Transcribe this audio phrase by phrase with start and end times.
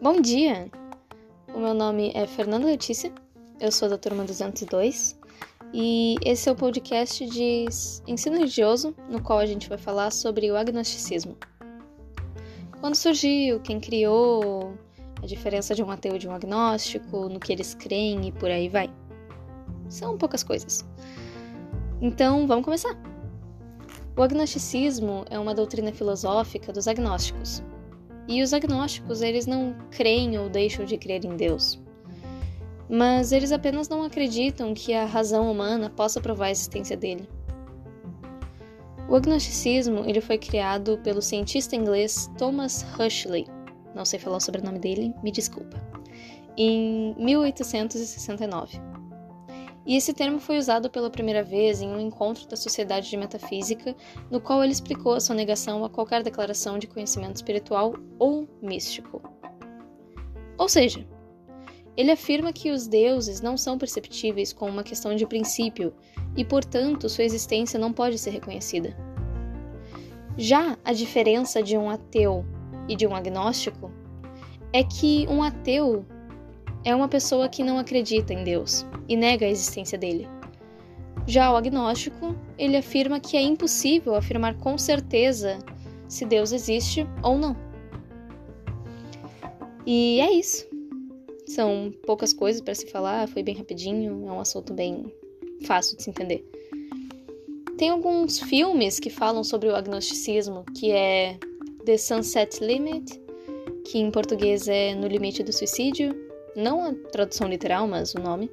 [0.00, 0.70] Bom dia!
[1.52, 3.12] O meu nome é Fernanda Letícia,
[3.58, 5.18] eu sou da turma 202
[5.74, 7.66] e esse é o podcast de
[8.06, 11.36] ensino religioso no qual a gente vai falar sobre o agnosticismo.
[12.78, 14.72] Quando surgiu, quem criou,
[15.20, 18.68] a diferença de um ateu de um agnóstico, no que eles creem e por aí
[18.68, 18.88] vai.
[19.88, 20.86] São poucas coisas.
[22.00, 22.96] Então, vamos começar!
[24.16, 27.64] O agnosticismo é uma doutrina filosófica dos agnósticos,
[28.28, 31.80] e os agnósticos, eles não creem ou deixam de crer em Deus.
[32.88, 37.26] Mas eles apenas não acreditam que a razão humana possa provar a existência dele.
[39.08, 43.46] O agnosticismo ele foi criado pelo cientista inglês Thomas Huxley,
[43.94, 45.82] não sei falar o sobrenome dele, me desculpa,
[46.58, 48.97] em 1869.
[49.86, 53.96] E esse termo foi usado pela primeira vez em um encontro da Sociedade de Metafísica,
[54.30, 59.22] no qual ele explicou a sua negação a qualquer declaração de conhecimento espiritual ou místico.
[60.58, 61.06] Ou seja,
[61.96, 65.92] ele afirma que os deuses não são perceptíveis como uma questão de princípio
[66.36, 68.96] e, portanto, sua existência não pode ser reconhecida.
[70.36, 72.44] Já a diferença de um ateu
[72.88, 73.90] e de um agnóstico
[74.72, 76.06] é que um ateu
[76.88, 80.26] é uma pessoa que não acredita em Deus e nega a existência dele.
[81.26, 85.58] Já o agnóstico, ele afirma que é impossível afirmar com certeza
[86.08, 87.54] se Deus existe ou não.
[89.84, 90.66] E é isso.
[91.46, 95.12] São poucas coisas para se falar, foi bem rapidinho, é um assunto bem
[95.66, 96.42] fácil de se entender.
[97.76, 101.38] Tem alguns filmes que falam sobre o agnosticismo, que é
[101.84, 103.20] The Sunset Limit,
[103.84, 106.27] que em português é No Limite do Suicídio,
[106.58, 108.50] não a tradução literal, mas o nome.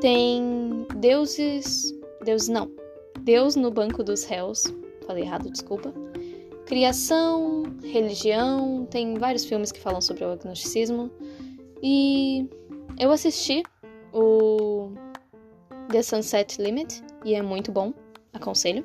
[0.00, 1.94] Tem deuses.
[2.24, 2.70] Deus não.
[3.20, 4.64] Deus no banco dos réus.
[5.06, 5.92] Falei errado, desculpa.
[6.66, 11.10] Criação, religião, tem vários filmes que falam sobre o agnosticismo.
[11.82, 12.48] E
[12.98, 13.62] eu assisti
[14.12, 14.90] o
[15.90, 17.94] The Sunset Limit e é muito bom,
[18.32, 18.84] aconselho.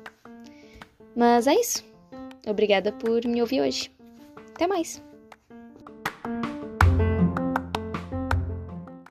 [1.16, 1.84] Mas é isso.
[2.46, 3.90] Obrigada por me ouvir hoje.
[4.54, 5.02] Até mais!